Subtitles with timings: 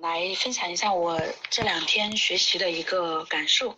[0.00, 3.76] 来分享一下我这两天学习的一个感受。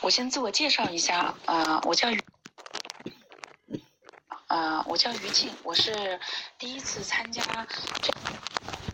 [0.00, 2.20] 我先自我介绍一下，啊，我叫于，
[4.48, 6.18] 啊，我叫于静，我是
[6.58, 7.42] 第一次参加。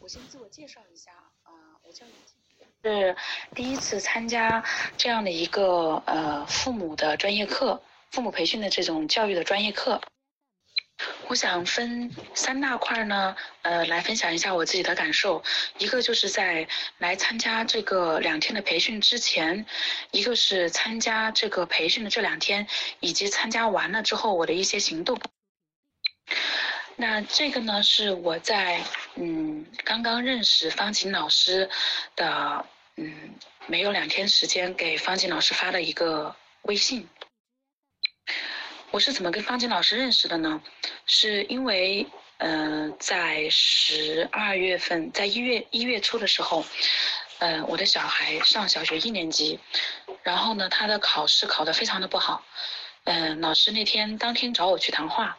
[0.02, 1.12] 我先自我介绍一下，
[1.44, 1.50] 啊，
[1.82, 2.36] 我叫于静，
[2.82, 3.16] 是
[3.54, 4.62] 第一次参加
[4.98, 7.80] 这样的一个呃父母的专业课。
[8.14, 10.00] 父母培训的这种教育的专业课，
[11.26, 15.42] 我想分三大块呢，呃，来分享一下我自己的感受。
[15.78, 16.68] 一个就是在
[16.98, 19.66] 来参加这个两天的培训之前，
[20.12, 22.68] 一个是参加这个培训的这两天，
[23.00, 25.20] 以及参加完了之后我的一些行动。
[26.94, 28.80] 那这个呢，是我在
[29.16, 31.68] 嗯刚刚认识方琴老师
[32.14, 33.34] 的嗯
[33.66, 37.08] 没有两天时间给方琴老师发的一个微信。
[38.94, 40.62] 我是怎么跟方金老师认识的呢？
[41.04, 42.06] 是因为，
[42.38, 46.64] 嗯，在十二月份，在一月一月初的时候，
[47.40, 49.58] 嗯，我的小孩上小学一年级，
[50.22, 52.44] 然后呢，他的考试考得非常的不好，
[53.02, 55.36] 嗯，老师那天当天找我去谈话，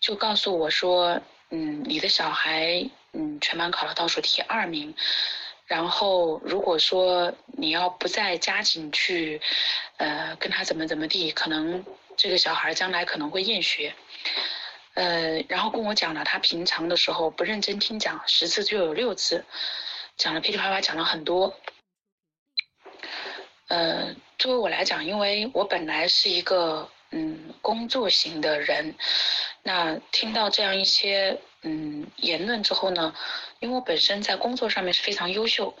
[0.00, 1.20] 就告诉我说，
[1.50, 4.94] 嗯，你的小孩，嗯，全班考了倒数第二名。
[5.66, 9.40] 然后，如果说你要不再加紧去，
[9.98, 11.84] 呃，跟他怎么怎么地，可能
[12.20, 13.94] 这个小孩将来可能会厌学，
[14.92, 19.42] 呃，然后跟我讲了，他平常的时候不认真听讲，十次就有六次，
[20.18, 21.56] 讲了噼里啪啦讲了很多，
[23.68, 28.94] 呃，作为我来讲，因为我本来是一个嗯工作型的人，
[29.62, 31.40] 那听到这样一些。
[31.62, 33.14] 嗯，言论之后呢，
[33.58, 35.76] 因为我本身在工作上面是非常优秀，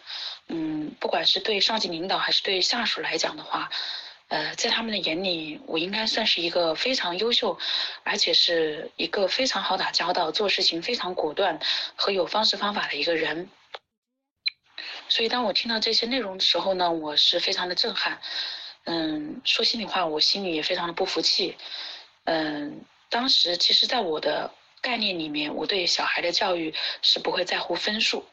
[0.48, 3.70] 嗯，不管是对上级领导还是对下属来讲的话，
[4.30, 7.58] 呃，在他们的眼里，我应该算是一个非常优秀，
[8.02, 11.60] 而且是一个非常好打交道、做事情非常果断
[11.94, 13.48] 和有方式方法的一个人。
[15.08, 18.20] 所以，当我听到这些内容的时候呢，我是非常的震撼。
[18.84, 21.56] 嗯，说心里话，我心里也非常的不服气。
[22.24, 24.50] 嗯，当时其实，在我的。
[24.82, 26.72] 概念里面，我对小孩的教育
[27.02, 28.24] 是不会在乎分数，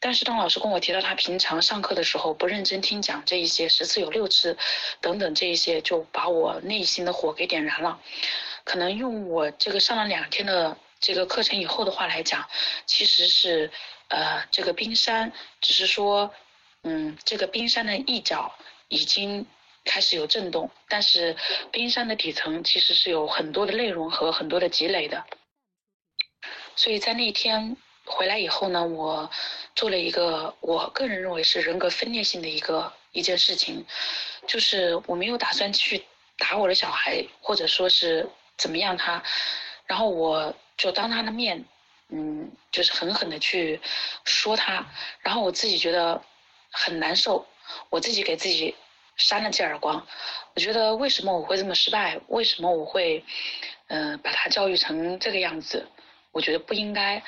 [0.00, 4.56] 但是当老师跟我提到他平常上课的时候不认真听讲这一些，十次有六次，
[5.00, 8.00] 等等这一些，就把我内心的火给点燃了。
[8.64, 12.48] 可能用我这个上了两天的这个课程以后的话来讲，
[12.86, 13.70] 其实是，
[14.08, 16.32] 呃，这个冰山只是说，
[16.84, 18.54] 嗯，这个冰山的一角
[18.88, 19.44] 已经
[19.84, 21.36] 开始有震动，但是
[21.70, 25.24] 冰山的底层其实是有很多的内容和很多的积累的。
[26.74, 27.76] 所以在那天
[28.10, 29.30] 回来以后呢，我
[29.74, 33.86] 做了一个我个人认为是人格分裂性的一个一件事情，
[34.46, 36.04] 就是我没有打算去
[36.36, 39.22] 打我的小孩，或者说是怎么样他，
[39.86, 41.64] 然后我就当他的面，
[42.08, 43.80] 嗯，就是狠狠的去
[44.24, 44.84] 说他，
[45.20, 46.20] 然后我自己觉得
[46.70, 47.46] 很难受，
[47.90, 48.74] 我自己给自己
[49.16, 50.06] 扇了记耳光，
[50.54, 52.20] 我觉得为什么我会这么失败？
[52.26, 53.24] 为什么我会
[53.86, 55.86] 嗯把他教育成这个样子？
[56.32, 57.22] 我觉得不应该，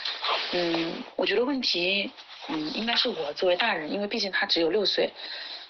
[0.52, 2.10] 嗯，我觉得问题，
[2.48, 5.10] 嗯，应该是我作为大人，因为毕竟他只有六岁，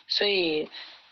[0.06, 0.70] 所以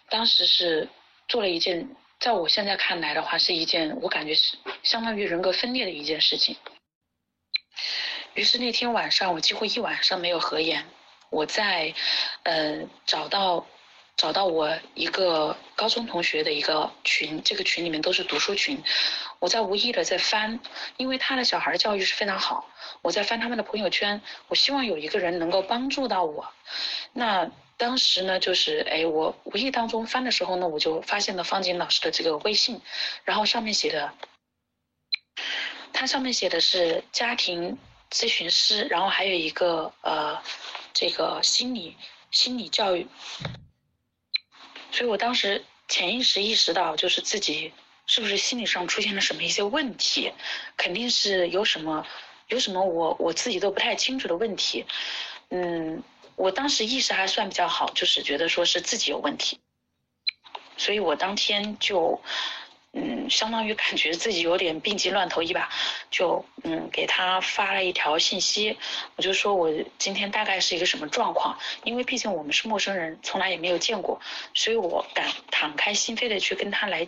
[0.09, 0.89] 当时是
[1.29, 1.89] 做了一件，
[2.19, 6.57] 在我现在看来的话，是一件我感觉是相当于人格分裂的一件事情。
[8.35, 10.85] 于是那天晚上，我几乎一晚上没有合眼，
[11.31, 11.95] 我在，
[12.43, 13.67] 呃，找到。
[14.21, 18.79] 找到我一个高中同学的一个群，这个群里面都是读书群，
[19.39, 20.61] 我在无意的在翻，
[20.99, 22.69] 因为他的小孩教育是非常好，
[23.01, 26.47] 我在翻他们的朋友圈，我希望有一个人能够帮助到我。
[27.15, 32.79] 那当时呢，就是哎，我无意当中翻的时候呢，我就发现了方锦老师的这个微信，
[33.25, 34.13] 然后上面写的，
[35.95, 37.79] 他上面写的是家庭
[38.11, 40.39] 咨询师，然后还有一个呃，
[40.93, 41.97] 这个心理
[42.31, 43.07] 心理教育。
[44.93, 47.73] 所以我当时潜意识意识到，就是自己
[48.07, 50.33] 是不是心理上出现了什么一些问题，
[50.77, 52.07] 肯定是有什么，
[52.49, 54.85] 有什么我我自己都不太清楚的问题。
[55.51, 56.03] 嗯，
[56.37, 59.59] 我当时意识还算比较好，就是觉得说是自己有问题，
[60.77, 62.21] 所以我当天就。
[62.93, 65.69] 嗯，相当于感觉自己有点病急乱投医吧，
[66.11, 68.77] 就嗯给他发了一条信息，
[69.15, 74.21] 我就说我今天大概是一个什么状况，因为毕竟我们是陌生人，从来也没有见过，
[74.55, 77.07] 所以我敢敞开心扉的去跟他来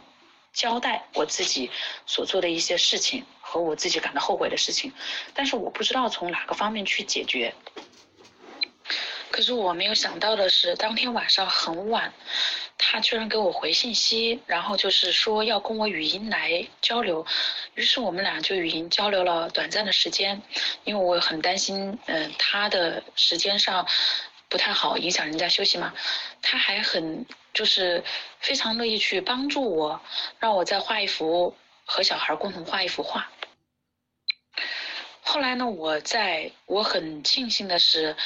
[0.52, 1.68] 交代我自己
[2.06, 4.92] 所做的一些事情和我自己感到后悔的事情，
[5.34, 7.52] 但是我不知道从哪个方面去解决。
[9.32, 12.12] 可是我没有想到的是，当天晚上很晚。
[12.84, 17.24] 他居然给我回信息，然后就是说要跟我语音来交流，
[17.74, 20.42] 于是我们俩就语音交流了短暂的时间，
[20.82, 23.86] 因为我很担心，嗯，他的时间上
[24.48, 25.94] 不太好，影响人家休息嘛。
[26.42, 27.24] 他还很
[27.54, 28.02] 就是
[28.40, 30.00] 非常乐意去帮助我，
[30.40, 31.54] 让我再画一幅
[31.86, 33.30] 和小孩共同画一幅画。
[35.22, 38.16] 后来呢，我在我很庆幸的是，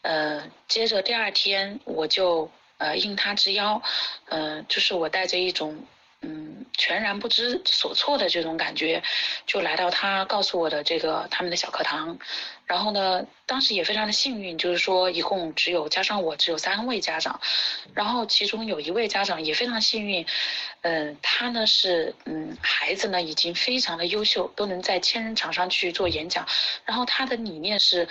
[0.00, 3.80] 呃，接着第二天我就呃应他之邀，
[4.28, 5.84] 呃，就是我带着一种。
[6.22, 9.00] 嗯，全然不知所措的这种感觉，
[9.46, 12.18] 就来到他告诉我的这个他们的小课堂，
[12.64, 17.38] 然后呢，当时也非常的幸运，就是说一共只有加上我只有三位家长，
[17.94, 20.26] 然后其中有一位家长也非常幸运，
[20.80, 26.44] 嗯，他呢是嗯孩子呢已经非常的优秀，都能在千人场上去做演讲，
[26.86, 28.08] 然后他的理念是，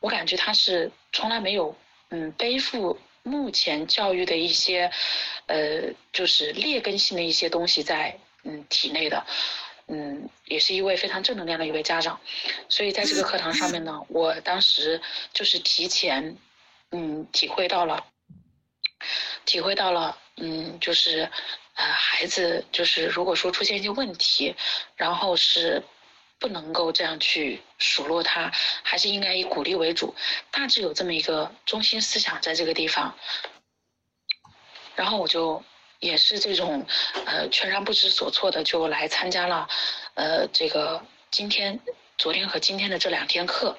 [0.00, 1.76] 我感觉他是从来没有
[2.08, 2.98] 嗯背负。
[3.22, 4.90] 目前教育的一些，
[5.46, 9.24] 呃，就是劣根性的一些东西在嗯体内的，
[9.86, 12.20] 嗯，也是一位非常正能量的一位家长，
[12.68, 15.00] 所以在这个课堂上面呢，我当时
[15.32, 16.36] 就是提前，
[16.90, 18.04] 嗯，体会到了，
[19.44, 21.30] 体会到了，嗯，就是
[21.74, 24.54] 呃，孩子就是如果说出现一些问题，
[24.96, 25.82] 然后是。
[26.42, 28.50] 不能够这样去数落他，
[28.82, 30.12] 还是应该以鼓励为主，
[30.50, 33.16] 大致有这么一个中心思想在这个地方。
[34.96, 35.62] 然后我就
[36.00, 36.84] 也是这种
[37.26, 39.68] 呃全然不知所措的就来参加了，
[40.14, 41.78] 呃这个今天、
[42.18, 43.78] 昨天和今天的这两天课。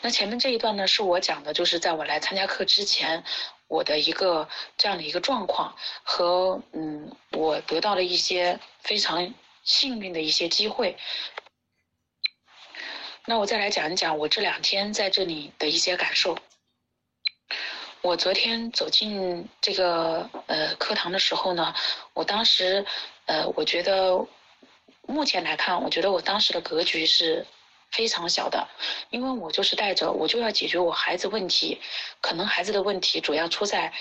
[0.00, 3.22] 那前面这一段呢是我讲的，就是在我来参加课之前，
[3.68, 4.48] 我的一个
[4.78, 9.34] 这样的一个状况和嗯我得到了一些非常。
[9.62, 10.96] 幸运的一些机会。
[13.24, 16.36] 那我再来讲一讲我这两天在这里的一些感受。
[18.00, 21.72] 我昨天走进这个呃课堂的时候呢，
[22.14, 22.84] 我当时
[23.26, 24.26] 呃我觉得
[25.06, 27.46] 目前来看，我觉得我当时的格局是
[27.92, 28.68] 非常小的，
[29.10, 31.80] 因为我就是带着我就要解决我孩子问题，
[32.20, 33.92] 可能孩子的问题主要出在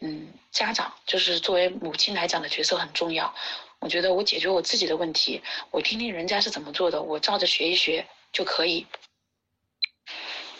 [0.00, 3.34] 嗯家长，就是作为母亲来讲的角色很重要。
[3.80, 8.86] 我觉得我解决我自己的问题，我听听人家是怎么做的，我照着学一学就可以。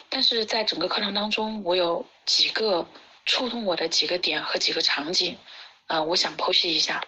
[0.09, 2.87] 但是在整个课堂当中，我有几个
[3.27, 5.39] 触动我的几个点和几个场景，
[5.87, 7.05] 呃，我想剖析一下。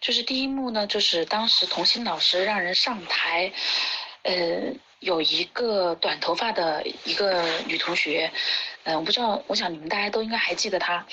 [0.00, 3.50] 就是第一幕呢，就是当时童心老师让人上台，
[4.22, 8.30] 呃，有一个短头发的一个女同学，
[8.84, 11.04] 嗯，我不知道，我想你们大家都应该还记得她。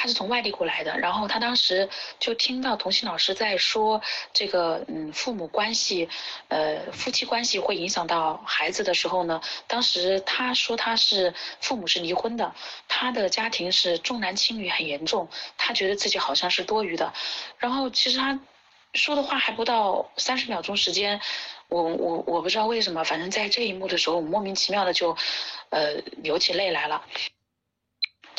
[0.00, 1.88] 他是从外地过来的，然后他当时
[2.20, 4.00] 就听到童心老师在说
[4.32, 6.08] 这个，嗯，父母关系，
[6.46, 12.54] 呃，夫妻关系会影响到孩子的时候呢，当时他说他是父母是离婚的，
[12.86, 17.12] 他的家庭是重男轻女很严重，他觉得自己好像是多余的，
[17.58, 18.38] 然后其实他
[18.94, 21.20] 说的话还不到三十秒钟时间，
[21.68, 25.16] 我我我不知道为什么，反正在这一幕的时候，我莫名其妙的就，
[25.70, 27.02] 呃，流起泪来了。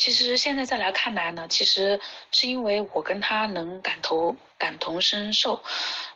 [0.00, 2.00] 其实现在再来看来呢，其实
[2.32, 5.62] 是因为我跟他能感同感同身受，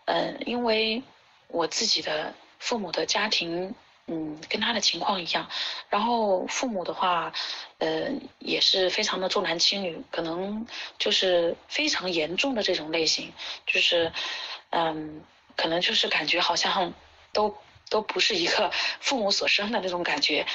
[0.06, 1.02] 嗯，因为
[1.48, 3.74] 我自己的父母的家庭，
[4.06, 5.46] 嗯，跟他的情况一样，
[5.90, 7.30] 然后父母的话，
[7.76, 10.66] 嗯，也是非常的重男轻女，可能
[10.98, 13.34] 就是非常严重的这种类型，
[13.66, 14.10] 就是，
[14.70, 15.22] 嗯，
[15.58, 16.94] 可能就是感觉好像
[17.34, 17.54] 都
[17.90, 20.46] 都不是一个 父母所生的那种感觉。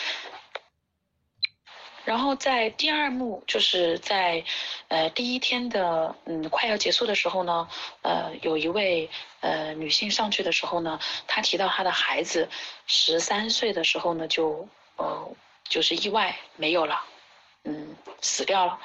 [2.09, 4.43] 然后在第二幕，就是在，
[4.87, 7.67] 呃，第一天的嗯快要结束的时候呢，
[8.01, 9.07] 呃，有一位
[9.41, 12.49] 呃女性上去的时候呢，她提到她的孩子
[12.87, 15.31] 十三岁的时候呢就呃
[15.65, 16.99] 就是意外没有了，
[17.65, 18.79] 嗯死掉了，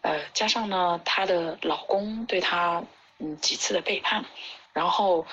[0.00, 2.82] 呃加上呢她的老公对她
[3.18, 4.24] 嗯几次的背叛，
[4.72, 5.26] 然后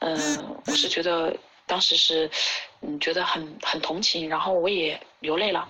[0.00, 1.36] 嗯我是觉得
[1.66, 2.30] 当时是
[2.80, 5.68] 嗯觉得很很同情，然后我也流泪了。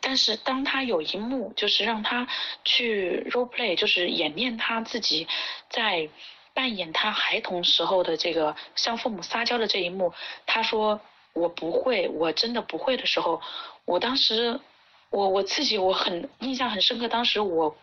[0.00, 2.26] 但是当他有一幕，就是让他
[2.64, 5.26] 去 role play，就是演练他自己
[5.70, 6.08] 在
[6.52, 10.12] 扮演他孩童时候的这个向父母撒娇的这一幕，
[10.46, 11.00] 他说
[11.32, 13.40] 我不会，我真的不会的时候，
[13.86, 14.60] 我当时
[15.08, 17.76] 我我自己我很印象很深刻，当时我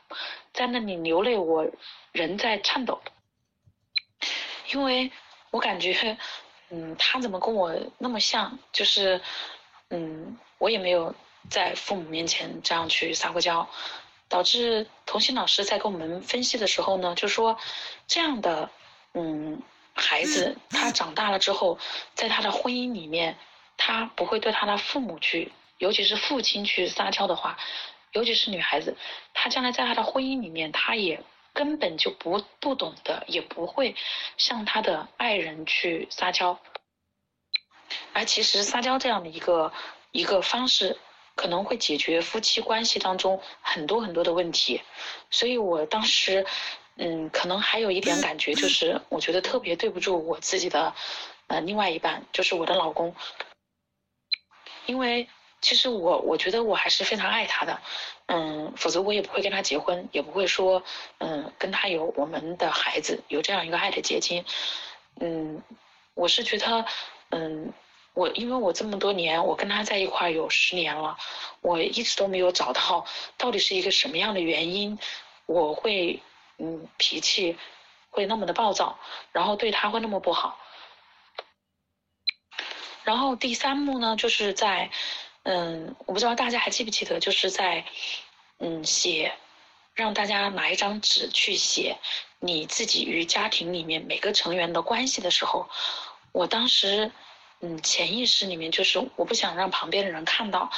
[0.54, 1.68] 在那里流泪，我
[2.12, 3.02] 人在颤抖，
[4.72, 5.12] 因为
[5.50, 6.18] 我感觉
[6.72, 9.22] 嗯他怎么跟我那么像，就是
[9.90, 11.14] 嗯我也没有。
[11.50, 13.68] 在父母面前这样去撒过娇，
[14.30, 17.58] 导致童心老师在跟我们分析的时候呢，就说
[18.06, 18.70] 这样的
[19.16, 19.60] 嗯
[19.96, 21.80] 孩子，他长大了之后，
[22.14, 23.36] 在他的婚姻里面，
[23.76, 27.58] 他不会对他的父母去，尤其是父亲去撒娇的话，
[28.12, 28.96] 尤其是女孩子，
[29.34, 31.24] 她将来在她的婚姻里面，她也
[31.54, 33.96] 根本就不不懂得，也不会
[34.38, 36.60] 向他的爱人去撒娇。
[38.14, 39.74] 而其实撒娇这样的一个
[40.12, 40.98] 一个方式，
[41.36, 44.82] 可能会解决夫妻关系当中很多很多的问题。
[45.30, 46.46] 所以我当时，
[46.96, 50.94] 嗯，可能还有一点感觉，就是我觉得特别对不住我自己的
[51.48, 53.14] 呃另外一半，就是我的老公，
[54.86, 55.28] 因为
[55.62, 57.80] 其实我我觉得我还是非常爱他的，
[58.26, 60.84] 嗯，否则我也不会跟他结婚，也不会说
[61.20, 64.44] 嗯跟他有我们的孩子，有这样一个爱的结晶，
[65.20, 65.62] 嗯，
[66.14, 66.86] 我是觉得。
[67.34, 67.72] 嗯，
[68.14, 71.16] 我因为我这么多年，我跟他在一块有十年了，
[71.62, 73.06] 我一直都没有找到
[73.38, 75.00] 到底是一个什么样的原因，
[75.46, 76.22] 我会
[76.58, 77.58] 嗯脾气
[78.10, 79.00] 会那么的暴躁，
[79.32, 80.60] 然后对他会那么不好。
[83.06, 84.92] 然后第三幕呢，就是在
[85.44, 87.84] 嗯，我不知道大家还记不记得，就是在
[88.60, 89.34] 嗯写，
[89.96, 91.98] 让大家拿一张纸去写
[92.40, 95.68] 你自己与家庭里面每个成员的关系的时候。
[96.32, 97.12] 我当时，
[97.62, 100.70] 嗯，潜意识里面就是我不想让旁边的人看到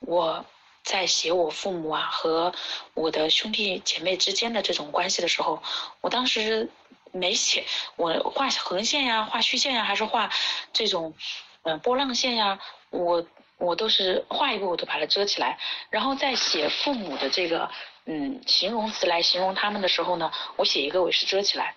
[0.00, 0.44] 我
[0.82, 2.52] 在写我父母啊和
[2.94, 5.62] 我的兄弟姐妹之间的这种关系的时候，
[6.00, 6.68] 我当时
[7.12, 7.64] 没写，
[7.96, 10.28] 我画横线呀，画虚线呀，还是画
[10.72, 11.14] 这种
[11.62, 12.58] 嗯波浪线呀，
[12.90, 13.24] 我
[13.58, 15.58] 我都是画一个我都把它遮起来，
[15.90, 17.70] 然后在写父母的这个
[18.06, 21.74] 嗯形容词来形容他们的时候呢，我写一个我是遮起来。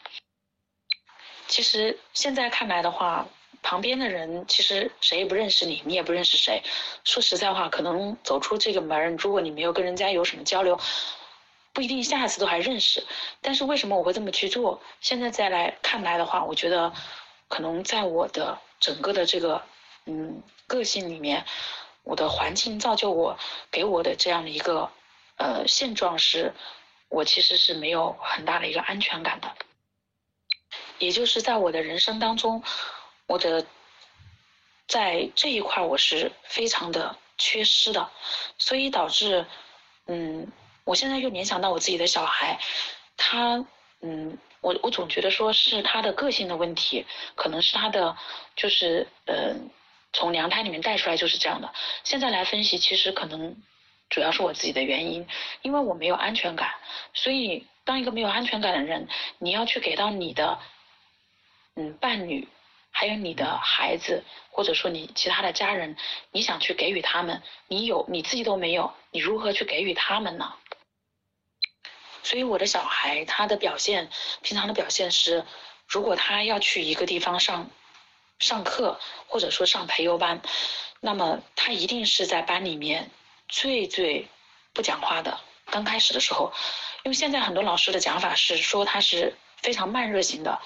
[1.47, 3.27] 其实现在看来的话，
[3.61, 6.63] 旁边的人其实谁也不认识你，你也不认识谁。
[7.03, 10.79] 说实在话，可能走出这个门，如果你没有跟人家有什么交流，
[11.73, 13.03] 不一定下次都还认识。
[13.41, 14.81] 但是为什么我会这么去做？
[15.01, 16.93] 现在再来看来的话，我觉得
[17.50, 19.61] 可能在我的整个的这个
[20.05, 21.46] 嗯个性里面，
[22.03, 23.38] 我的环境造就我
[23.70, 24.91] 给我的这样的一个
[25.38, 26.53] 呃现状是，
[27.10, 29.53] 我其实是没有很大的一个安全感的。
[31.00, 32.63] 也就是在我的人生当中，
[33.25, 33.65] 我的
[34.88, 38.10] 在这一块我是非常的缺失的，
[38.58, 39.46] 所以导致，
[40.05, 40.48] 嗯，
[40.84, 42.60] 我现在又联想到我自己的小孩，
[43.17, 43.65] 他，
[44.01, 47.05] 嗯，我我总觉得说是他的个性的问题，
[47.36, 48.15] 可能是他的，
[48.55, 49.70] 就是，嗯，
[50.13, 51.73] 从娘胎里面带出来就是这样的。
[52.03, 53.55] 现在来分析，其实可能
[54.09, 55.27] 主要是我自己的原因，
[55.61, 56.73] 因为我没有安全感，
[57.13, 59.07] 所以当一个没有安全感的人，
[59.39, 60.59] 你要去给到你的。
[61.77, 62.49] 嗯，伴侣，
[62.91, 65.95] 还有你的孩子，或者说你其他的家人，
[66.31, 70.53] 你想去给予他们，你有你自己都没有，你如何去给予他们呢？
[72.23, 74.09] 所以我的小孩他的表现，
[74.41, 75.45] 平常的表现是，
[75.87, 77.69] 如果他要去一个地方上
[78.41, 80.41] 上课，或者说上培优班，
[81.00, 83.10] 那么他一定是在班里面
[83.48, 84.27] 最最
[84.74, 85.39] 不讲话的。
[85.67, 86.51] 刚开始的时候，
[87.03, 90.60] 因为现在很多老师的讲法是说他是非常慢热型的。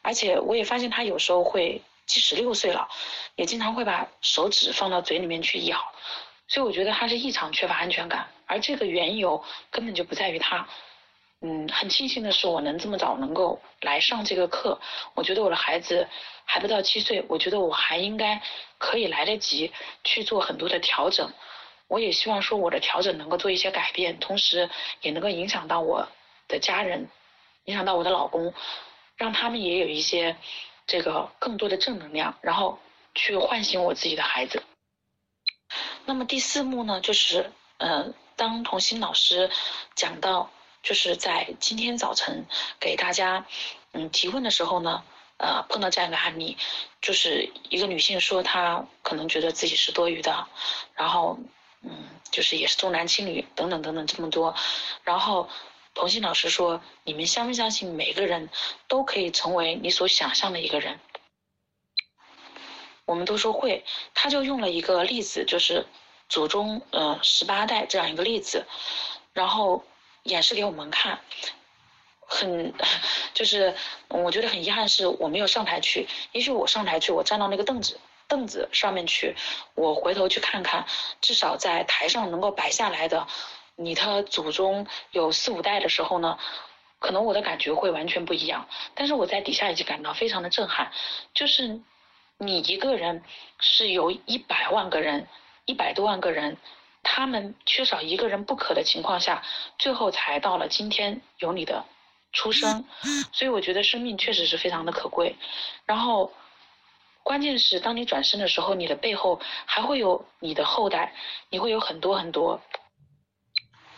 [0.00, 2.88] 而且我也发现他有时候会，即使六岁了，
[3.36, 5.92] 也经常会把手指放到嘴里面去咬，
[6.46, 8.26] 所以我觉得他是异常缺乏安全感。
[8.46, 10.66] 而这个缘由根本就不在于他，
[11.40, 14.80] 嗯，很庆幸的是我能这么早能够来上这个课。
[15.14, 16.08] 我觉得我的孩子
[16.44, 18.42] 还不到七岁，我觉得我还应该
[18.78, 21.32] 可以来得及去做很多的调整。
[21.86, 24.68] 我也希望说我的调整能够做一些改变，同时
[25.00, 26.08] 也能够影响到我
[26.48, 27.08] 的家人，
[27.64, 28.52] 影响到我的老公。
[29.16, 30.36] 让他们也有一些
[30.86, 32.78] 这个更多的正能量，然后
[33.16, 34.62] 去唤醒我自己的孩子。
[36.04, 39.50] 那么第四幕呢，就是呃，当童心老师
[39.96, 40.50] 讲到，
[40.82, 42.46] 就是在今天早晨
[42.78, 43.46] 给大家
[43.92, 45.02] 嗯提问的时候呢，
[45.38, 46.56] 呃，碰到这样一个案例，
[47.00, 50.46] 就是一个女性说她可能觉得自己是多余的，
[50.94, 51.38] 然后
[51.82, 51.90] 嗯，
[52.30, 54.54] 就是也是重男轻女等等等等这么多，
[55.04, 55.48] 然后。
[55.94, 58.50] 童心老师说：“你们相不相信，每个人
[58.86, 61.00] 都可以成为你所想象的一个人？”
[63.04, 65.84] 我们都说会，他就用了一个例子，就是
[66.28, 68.64] 祖宗呃十八代这样一个例子，
[69.32, 69.82] 然后
[70.28, 71.18] 演示给我们看。
[72.30, 72.72] 很，
[73.32, 73.74] 就是
[74.08, 76.06] 我觉得很遗憾，是我没有上台去。
[76.32, 79.34] 也许我上台去，我站到那个凳子凳子上面去，
[79.74, 80.84] 我回头去看看，
[81.22, 83.26] 至少在台上能够摆下来的。
[83.76, 86.38] 你的祖宗有四五代的时候呢，
[86.98, 88.68] 可能我的感觉会完全不一样。
[88.94, 90.92] 但是我在底下已经感到非常的震撼，
[91.32, 91.80] 就是
[92.36, 93.24] 你一个人
[93.58, 95.26] 是由一百万个人、
[95.64, 96.58] 一百多万个人，
[97.02, 99.42] 他们缺少一个人不可的情况下，
[99.78, 101.84] 最后才到了今天有你的
[102.32, 102.84] 出生。
[103.32, 105.36] 所以我觉得生命确实是非常的可贵。
[105.86, 106.32] 然后
[107.22, 111.14] 关键是当你转身的时候，你的背后还会有你的后代，
[111.50, 112.60] 你会有很多很多。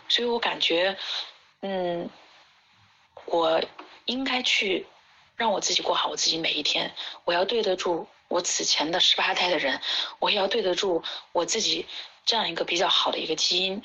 [0.09, 0.97] 所以我感觉，
[1.61, 2.09] 嗯，
[3.25, 3.61] 我
[4.05, 4.85] 应该去
[5.37, 6.93] 让我自己过好我自己每一天。
[7.23, 9.79] 我要对得住我此前的十八代的人，
[10.19, 11.85] 我也要对得住我自己
[12.25, 13.81] 这样一个比较好的一个基因。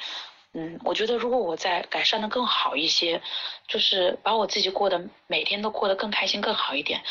[0.52, 3.21] 嗯，我觉得如果我再改善的更好一些，
[3.69, 7.02] 就是把我自己过得每天都过得更开心、更好一点，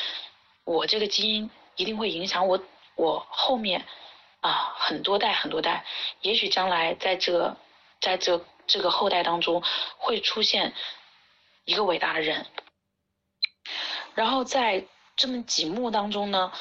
[0.63, 2.63] 我这个基因一定会影响我
[2.95, 3.85] 我后面
[4.41, 5.85] 啊很多代很多代，
[6.21, 7.55] 也许将来在这
[8.01, 9.61] 在这这个后代当中
[9.97, 10.73] 会出现
[11.65, 12.47] 一个伟大的人。
[14.15, 16.51] 然后在这么几幕当中呢，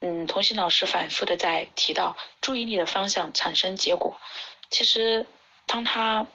[0.00, 4.20] 嗯，童心老师反复的在提到注意力的方向产生结果，
[4.68, 5.26] 其实。
[5.66, 6.26] 当他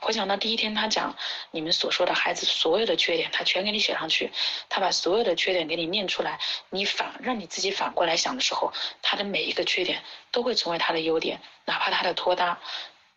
[0.00, 1.16] 回想到第一天，他讲
[1.52, 4.32] 你们所说的孩子所有的缺点，他全给你写上去，
[4.68, 6.40] 他把所有的缺点给你念出来，
[6.70, 10.02] 你反让你自己反过来想的时候，他的每一个缺点
[10.32, 12.58] 都会成为他的优点，哪怕他的拖沓，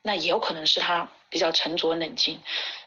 [0.03, 2.39] 那也有可能是他比较沉着冷静，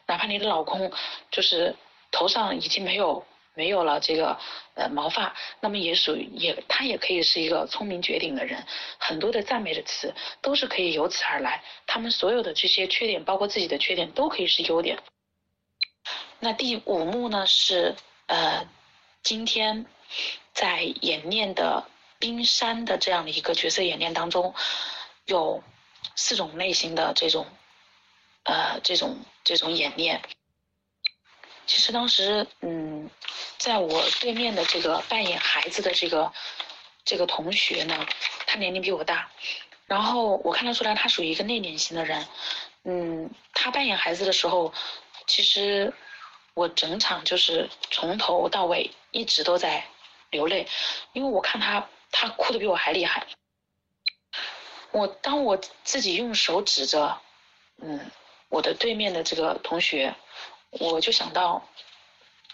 [0.05, 0.89] 哪怕你的老公
[1.29, 1.75] 就是
[2.11, 3.25] 头上已经没有。
[3.55, 4.39] 没有了这个
[4.75, 8.65] 呃毛发，那么也属于也他也可以是一个聪明绝顶的人，
[8.97, 11.61] 很多的赞美的词都是可以由此而来。
[11.85, 14.97] 他们所有的这些缺点，包括自己的缺点，都可以是优点。
[16.39, 17.95] 那第五幕呢是
[18.27, 18.65] 呃
[19.23, 19.85] 今天
[20.53, 21.85] 在演练的
[22.17, 24.53] 冰山的这样的一个角色演练当中，
[25.25, 25.61] 有
[26.15, 27.45] 四种类型的这种
[28.43, 30.21] 呃这种这种演练。
[31.69, 33.07] 其实当时，嗯，
[33.59, 36.33] 在我对面的这个扮演孩子的这个
[37.05, 38.07] 这个同学呢，
[38.47, 39.29] 他年龄比我大，
[39.85, 42.27] 然后我看得出来他属于一个内敛型的人，
[42.85, 44.73] 嗯，他扮演孩子的时候，
[45.27, 45.93] 其实
[46.55, 49.85] 我整场就是从头到尾一直都在
[50.31, 50.67] 流泪，
[51.13, 53.27] 因为我看他他哭的比我还厉害，
[54.89, 57.21] 我当我自己用手指着，
[57.77, 58.09] 嗯，
[58.49, 60.15] 我的对面的这个同学。
[60.71, 61.65] 我就想到，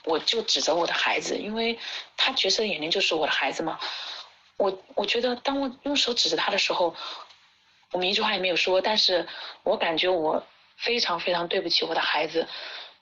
[0.05, 1.77] 我就指责我的孩子，因为
[2.15, 3.79] 他角色眼睛就是我的孩子嘛。
[4.57, 6.96] 我我觉得，当我用手指着他的时候，
[7.92, 9.27] 我们一句话也没有说，但是
[9.63, 10.42] 我感觉我
[10.77, 12.48] 非常非常对不起我的孩子。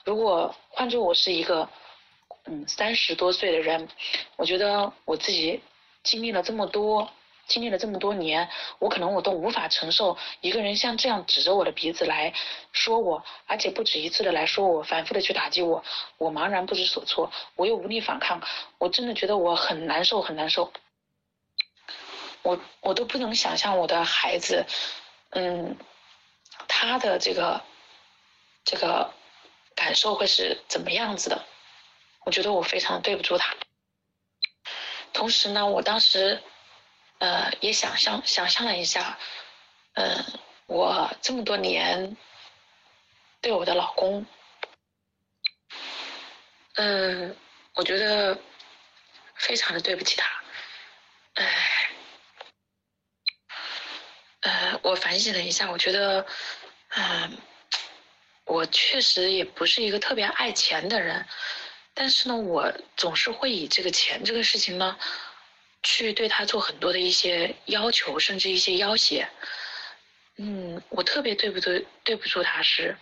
[0.04, 1.70] 如果换做我是一个
[2.46, 3.88] 嗯三十多岁的人，
[4.36, 5.62] 我觉得我自己
[6.02, 7.10] 经历了这么多。
[7.46, 12.34] 经历了这么多年，我可能我都无法承受一个人像这样指着我的鼻子来
[12.72, 15.84] 说我，而且不止一次的来说我，反复的去打击我，
[16.18, 18.42] 我茫然不知所措，我又无力反抗，
[18.78, 20.72] 我真的觉得我很难受，很难受。
[22.44, 24.66] 我我都不能想象我的孩子，
[25.32, 25.78] 嗯，
[26.68, 27.62] 他的这个
[28.64, 29.14] 这个
[29.76, 31.44] 感受会是怎么样子的？
[32.26, 33.54] 我觉得我非常对不住他。
[35.12, 36.42] 同时呢，我当时。
[37.24, 39.18] 呃，也想象想象了一下，
[39.94, 40.26] 嗯，
[40.66, 42.18] 我这么多年
[43.40, 44.26] 对我的老公，
[46.76, 47.34] 嗯，
[47.76, 48.38] 我觉得
[49.36, 50.44] 非常的对不起他，
[51.36, 51.90] 哎，
[54.42, 56.28] 呃，我反省了一下，我觉得，
[56.90, 57.38] 嗯，
[58.44, 61.26] 我确实也不是一个特别爱钱的人，
[61.94, 65.00] 但是呢，我总是会以这个钱这个事情呢。
[65.84, 69.30] 去对他做很多的一些要求，甚至一些要挟。
[70.38, 72.98] 嗯，我特别对不对对不住他是，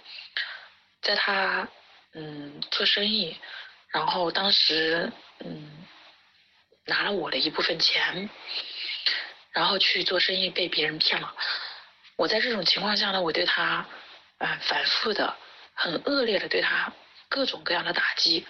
[1.01, 1.69] 在他
[2.13, 3.37] 嗯做生意，
[3.87, 5.85] 然后当时嗯
[6.85, 8.29] 拿了我的一部分钱，
[9.51, 11.33] 然后去做生意被别人骗了。
[12.17, 13.87] 我在这种情况下呢，我对他
[14.39, 15.37] 啊反复的
[15.73, 16.91] 很恶劣的对他
[17.29, 18.45] 各种各样的打击，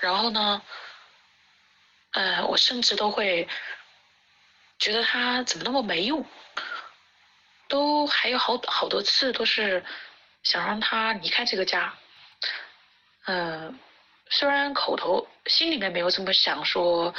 [0.00, 0.62] 然后呢。
[2.12, 3.46] 呃，我甚至都会
[4.78, 6.24] 觉得他怎么那么没用，
[7.68, 9.84] 都还有好好多次都是
[10.42, 11.94] 想让他离开这个家。
[13.26, 13.78] 嗯，
[14.30, 17.14] 虽然口头心里面没有这么想说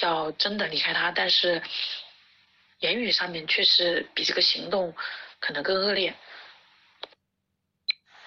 [0.00, 1.62] 要真的离开他，但是
[2.80, 4.94] 言语上面确实比这个行动
[5.40, 6.14] 可能更恶劣。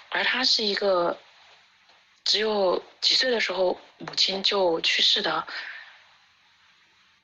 [0.09, 1.19] 而他是一个
[2.23, 5.47] 只有几岁的时候母亲就去世的。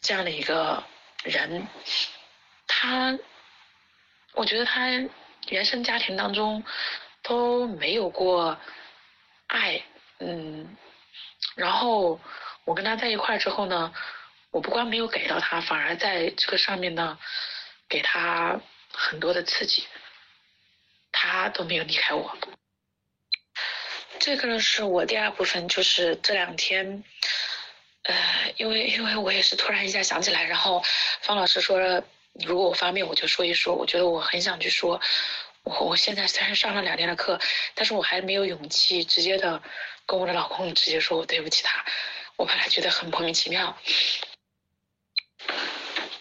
[0.05, 0.83] 这样的一个
[1.23, 1.67] 人，
[2.67, 3.17] 他，
[4.33, 4.87] 我觉得他
[5.47, 6.63] 原生家庭当中
[7.23, 8.55] 都没有过
[9.47, 9.81] 爱，
[10.19, 10.77] 嗯，
[11.55, 12.19] 然后
[12.65, 13.91] 我跟他在一块之后呢，
[14.51, 17.17] 我不光没有给到他，反而在这个上面呢，
[17.89, 18.61] 给他
[18.93, 19.87] 很多的刺激，
[21.11, 22.37] 他都没有离开我。
[24.19, 27.03] 这个呢是我第二部分，就是这两天。
[28.07, 30.83] 呃，因为因为我也是突然一下想起来，然后
[31.21, 31.79] 方老师说，
[32.33, 35.01] 如果我方便我就说一说，我觉得我很想去说，
[35.63, 37.39] 我我现在虽然上了两天的课，
[37.73, 39.61] 但是我还没有勇气直接的
[40.05, 41.83] 跟我的老公直接说我对不起他，
[42.35, 43.75] 我怕他觉得很莫名其妙。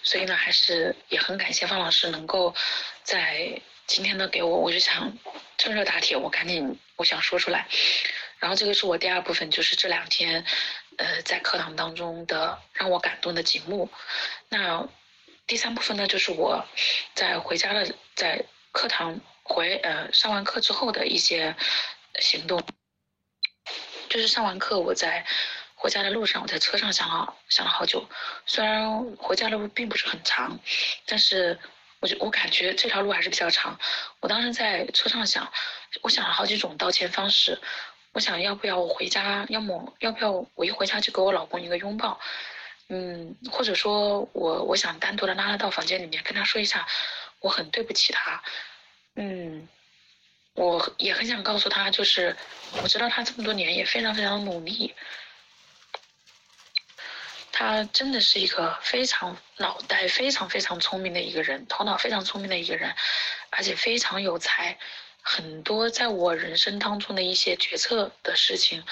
[0.03, 2.55] 所以呢，还是也很感谢方老师能够
[3.03, 5.13] 在今天呢给我，我就想
[5.59, 7.67] 趁热打铁，我赶紧我想说出来。
[8.39, 10.45] 然后这个是我第二部分，就是这两天
[10.99, 13.91] 呃在课堂当中的让我感动的景幕。
[14.49, 14.87] 那
[15.47, 16.65] 第三部分呢，就是我
[17.15, 19.21] 在回家的在课堂。
[19.47, 21.55] 回呃上完课之后的一些
[22.19, 22.59] 行动，
[24.09, 25.23] 就是上完课我在
[25.75, 28.09] 回家的路上，我在车上想了想了好久。
[28.47, 30.59] 虽然回家的路并不是很长，
[31.05, 31.59] 但是
[32.01, 33.79] 我就我感觉这条路还是比较长。
[34.21, 35.53] 我当时在车上想，
[36.01, 37.61] 我想了好几种道歉方式。
[38.15, 42.19] 我想要不要我回家，要么要不要我一回家就给我老公一个拥抱，
[42.89, 46.87] 嗯，或者说我我想单独的拉他到房间里面跟他说一下，
[47.41, 48.41] 我很对不起他。
[49.17, 49.69] 嗯，
[50.55, 52.37] 我也很想告诉他，就是
[52.83, 54.95] 我知道他这么多年也非常非常努力，
[57.51, 62.95] 他真的是一个非常脑袋非常非常聪明的一个人，头脑非常聪明的一个人，
[63.51, 64.79] 而且非常有才。
[65.25, 68.85] 很多在我人生当中的一些决策的事情，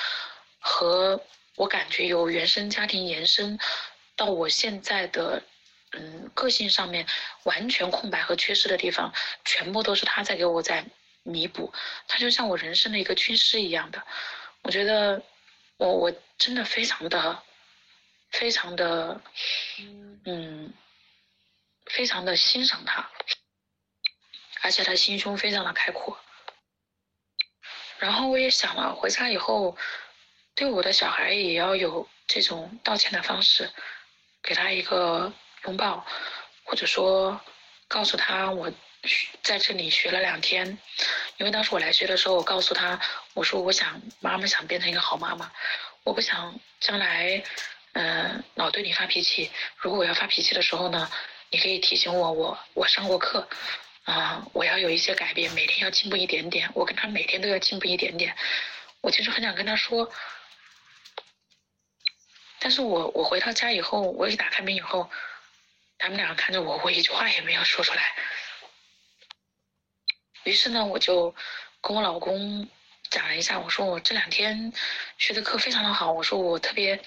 [0.58, 1.22] 和
[1.54, 3.58] 我感觉由原生家庭延伸
[4.16, 5.42] 到我现在的。
[5.94, 7.06] 嗯，个性上面
[7.42, 9.12] 完全空白和缺失的地方，
[9.44, 10.82] 全部都是他在给我在
[11.22, 11.70] 弥补。
[12.08, 14.02] 他就像我人生的一个军师一样的，
[14.62, 15.22] 我觉得
[15.76, 17.42] 我我真的非常的
[18.30, 19.20] 非常的
[20.24, 20.72] 嗯
[21.84, 23.10] 非常的欣赏他，
[24.62, 26.18] 而且他心胸非常的开阔。
[27.98, 29.77] 然后我也想了，回家以后
[30.55, 33.70] 对我的小孩也要有这种道歉的方式，
[34.42, 35.33] 给他一个。
[35.64, 36.05] 拥抱，
[36.64, 37.40] 或者说
[37.87, 38.68] 告诉他我
[39.42, 40.66] 在这里学了两天，
[41.37, 43.01] 因为当时我来学的时候，我告诉他
[43.33, 45.53] 我说我想妈妈想变成一个好妈妈，
[46.03, 47.44] 我不想将来
[47.92, 49.53] 嗯老对你发脾气。
[49.77, 51.09] 如果我要发脾气的时候呢，
[51.51, 53.48] 你可以提醒我，我我上过课
[54.04, 56.70] 啊，我要有一些改变，每天要进步一点点。
[56.74, 58.36] 我跟他每天都要进步一点点。
[59.00, 60.12] 我其实很想跟他说，
[62.58, 65.10] 但是我我回到家以后，我一打开门以后。
[65.98, 68.12] 他们两个看着我，我一句话也没有说出来。
[70.42, 71.32] 于是呢，我就
[71.80, 72.68] 跟我老公
[73.08, 74.72] 讲了一下，我说我这两天
[75.16, 77.00] 学的课非常的好，我说我特别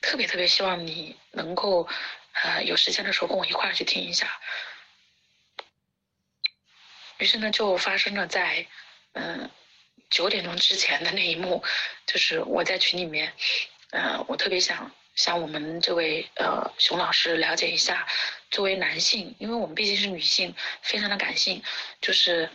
[0.00, 1.88] 特别特别希望你能够
[2.44, 4.40] 呃有时间的时候跟我一块儿去听一下。
[7.18, 8.66] 于是呢，就发生了在
[9.12, 9.50] 嗯
[10.10, 11.62] 九点钟之前的那一幕，
[12.06, 13.32] 就是我在群里面，
[13.90, 14.90] 呃，我特别想。
[15.14, 18.08] 向我们这位呃熊老师了解一下，
[18.50, 21.62] 作为男性，因为我们毕竟是女性，非常的感性，
[22.00, 22.48] 就是，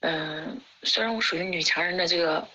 [0.00, 2.48] 嗯，虽然我属于女强人的这个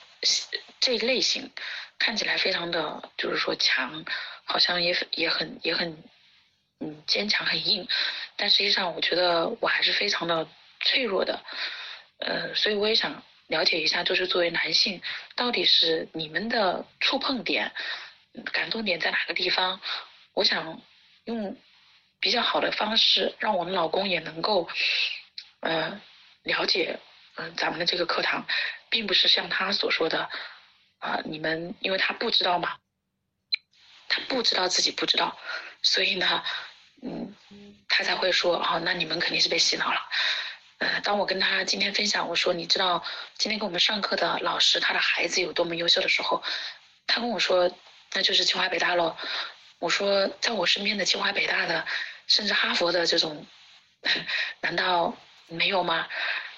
[0.82, 1.50] 这一类型，
[1.98, 4.04] 看起来非常的就是说强，
[4.44, 6.04] 好像也也很也很，
[6.82, 7.88] 嗯，坚强很硬，
[8.36, 10.46] 但实际上我觉得我还是非常的
[10.80, 11.44] 脆弱的，
[12.20, 15.02] 呃，所以我也想了解一下，就是作为男性，
[15.36, 17.72] 到底是你们的触碰点。
[18.54, 19.82] 感动点在哪个地方？
[20.34, 20.82] 我想
[21.26, 21.58] 用
[22.20, 24.70] 比较好的方式，让我们老公也能够，
[25.62, 26.00] 呃，
[26.44, 27.00] 了解，
[27.36, 28.46] 嗯，咱们的这个课堂，
[28.90, 30.30] 并不是像他所说的，
[31.00, 32.78] 啊，你们因为他不知道嘛，
[34.08, 35.38] 他不知道自己不知道，
[35.82, 36.44] 所以呢，
[37.02, 37.36] 嗯，
[37.90, 40.00] 他才会说，哦，那你们肯定是被洗脑了。
[40.80, 43.04] 呃，当我跟他今天分享，我说，你知道
[43.38, 46.44] 今天给我们上课的老师他的孩子有多么优秀的时候，
[47.08, 47.72] 他跟我说。
[48.12, 49.16] 那就是清华北大喽。
[49.78, 51.86] 我说，在我身边的清华北大的，
[52.26, 53.46] 甚至哈佛的这种，
[54.62, 55.16] 难道
[55.46, 56.08] 没有吗？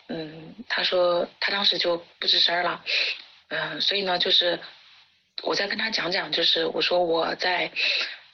[0.07, 2.81] 嗯，他说他当时就不吱声了。
[3.49, 4.57] 嗯，所以呢，就是
[5.43, 7.69] 我在跟他讲讲，就是我说我在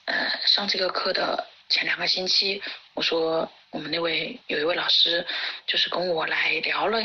[0.04, 2.62] 呃上这个课的前两个星期，
[2.94, 5.26] 我说我们那位有一位老师，
[5.66, 7.02] 就是跟我来聊了。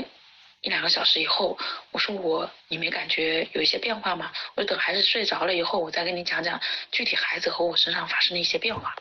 [0.62, 1.58] 一两个小时以后，
[1.91, 4.32] 我说我你没感觉有一些变化吗？
[4.56, 6.58] 我说等孩子睡着了以后，我再跟你讲讲
[6.89, 8.95] 具体孩子和我身上发生的一些变化。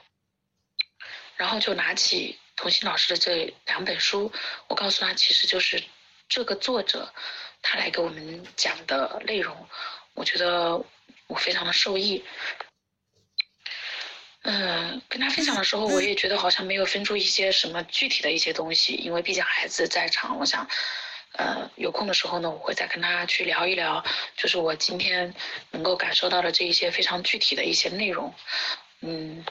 [1.37, 4.33] 然后就拿起童心老师的这两本书，
[4.67, 5.81] 我告诉他，其实就是
[6.29, 7.15] 这个作者
[7.63, 9.69] 他来给我们讲的内容，
[10.15, 10.85] 我觉得
[11.29, 12.25] 我非常的受益。
[14.43, 20.69] 嗯，跟他分享的时候，我也觉得好像没有分出一些什么具体的一些东西，因为毕竟孩子在场，我想。
[21.35, 24.05] 呃，有空的时候呢，我会再跟他去聊一聊，
[24.37, 25.35] 就是我今天
[25.71, 28.35] 能够感受到的这一些非常具体的一些内容。
[29.01, 29.43] 嗯，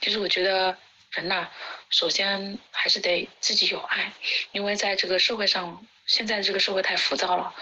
[0.00, 0.78] 其实我觉得
[1.10, 1.48] 人呐，
[1.88, 4.12] 首先还是得自己有爱，
[4.52, 7.52] 因为在这个社会上，现在这个社会太浮躁了。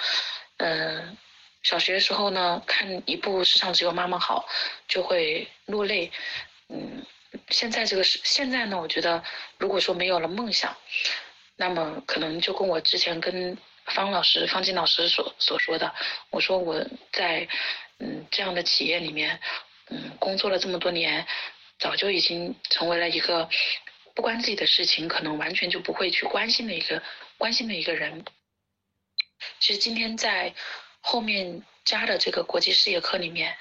[0.58, 1.16] 嗯，
[1.68, 4.48] 小学时候呢，看一部《世上只有妈妈好》，
[4.90, 6.10] 就会落泪。
[6.70, 7.04] 嗯，
[7.50, 9.22] 现在这个是现在呢，我觉得
[9.58, 10.74] 如果说没有了梦想，
[11.56, 13.54] 那么可能就跟我之前跟
[13.84, 15.94] 方老师、方金老师所所说的，
[16.30, 17.46] 我说我在
[17.98, 19.38] 嗯这样的企业里面，
[19.90, 21.26] 嗯工作了这么多年。
[21.78, 23.48] 早就已经成为了一个
[24.12, 27.00] 不关自己的事情，可能完全就不会去关心的一个
[27.36, 28.24] 关心的一个人。
[29.60, 30.52] 其实今天在
[31.08, 33.56] 后面加的这个国际事业课里面，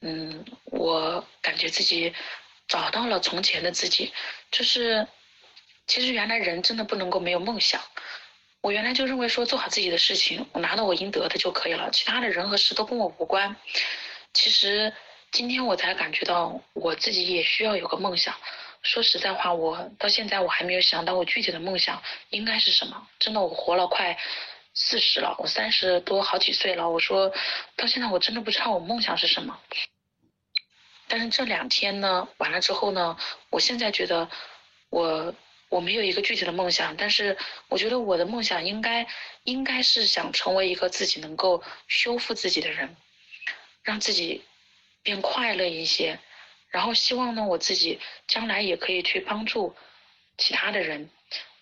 [0.00, 2.14] 嗯，我感觉自己
[2.66, 4.14] 找到了从前的自己，
[4.50, 5.06] 就是
[5.86, 7.78] 其实原来人真的不能够没有梦想。
[8.62, 13.54] 我原来就认为说做好自己的事情，我拿到我应得的就可以了，其他的人和事都跟我无关。
[14.32, 14.92] 其实。
[15.32, 18.34] 今天我才感觉到我自己也需要有个梦想。
[18.80, 23.06] 说实在话，我到现在我还没有想到我具体的梦想应该是什么。
[23.18, 24.16] 真的，我活了快
[24.76, 26.88] 四十了，我三十多好几岁了。
[26.88, 27.34] 我说
[27.74, 29.58] 到现在，我真的不知道我梦想是什么。
[31.08, 33.16] 但是这两天呢，完了之后呢，
[33.50, 34.30] 我现在觉得
[34.90, 35.34] 我
[35.68, 37.36] 我没有一个具体的梦想，但是
[37.66, 39.04] 我觉得我的梦想应该
[39.42, 42.96] 应该是想成为一个自己能够修复自己的人，
[43.82, 44.44] 让自己。
[45.02, 46.18] 变快乐一些，
[46.68, 49.72] 然后希望呢，我自己将来也可以去帮助
[50.36, 51.08] 其他的人，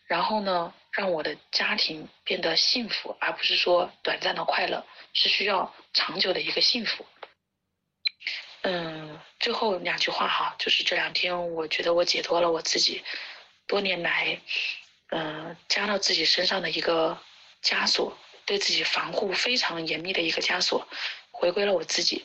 [0.07, 7.07] 然后呢，让我的家庭变得幸福，而不是说短暂的快乐，是需要长久的一个幸福。
[8.62, 13.03] 嗯，最后两句话哈，就是这两天我觉得我解脱了我自己
[13.67, 14.40] 多年来
[15.11, 17.19] 嗯加到自己身上的一个
[17.62, 20.87] 枷锁，对自己防护非常严密的一个枷锁，
[21.31, 22.25] 回归了我自己。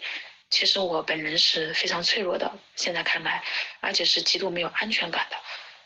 [0.50, 3.44] 其实我本人是非常脆弱的，现在看来，
[3.82, 5.38] 而且是极度没有安全感的。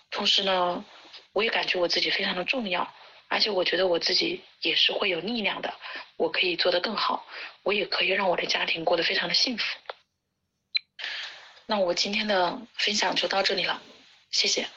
[0.10, 0.86] 同时呢，
[1.34, 2.94] 我也感觉我自己非常的重要，
[3.28, 5.74] 而且我觉得我自己也是会有力量的，
[6.16, 7.26] 我可以做得更好，
[7.64, 9.66] 我也可以让我的家庭过得非常的幸福。
[11.66, 13.82] 那我今天的分享就到这里了，
[14.32, 14.68] 谢谢。